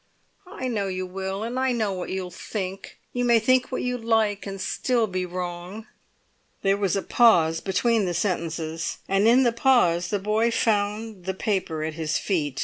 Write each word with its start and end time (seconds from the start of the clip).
"I 0.47 0.67
know 0.67 0.87
you 0.87 1.05
will, 1.05 1.43
and 1.43 1.59
I 1.59 1.71
know 1.73 1.93
what 1.93 2.09
you'll 2.09 2.31
think! 2.31 2.97
You 3.13 3.23
may 3.23 3.37
think 3.37 3.71
what 3.71 3.83
you 3.83 3.99
like, 3.99 4.47
and 4.47 4.59
still 4.59 5.05
be 5.05 5.27
wrong!" 5.27 5.85
There 6.63 6.75
was 6.75 6.95
a 6.95 7.03
pause 7.03 7.59
between 7.61 8.05
the 8.05 8.15
sentences, 8.15 8.97
and 9.07 9.27
in 9.27 9.43
the 9.43 9.51
pause 9.53 10.07
the 10.07 10.17
boy 10.17 10.49
found 10.49 11.25
the 11.25 11.35
paper 11.35 11.83
at 11.83 11.93
his 11.93 12.17
feet. 12.17 12.59